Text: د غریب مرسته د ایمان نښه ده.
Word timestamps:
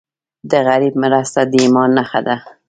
د 0.51 0.53
غریب 0.67 0.93
مرسته 1.03 1.39
د 1.51 1.53
ایمان 1.63 1.89
نښه 1.97 2.19
ده. 2.27 2.35